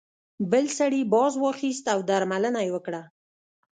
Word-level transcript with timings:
بل 0.51 0.65
سړي 0.79 1.01
باز 1.13 1.33
واخیست 1.43 1.85
او 1.93 1.99
درملنه 2.09 2.59
یې 2.65 2.71
وکړه. 2.75 3.01